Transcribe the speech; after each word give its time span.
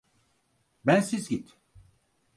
Bensiz 0.85 1.27
git. 1.29 1.57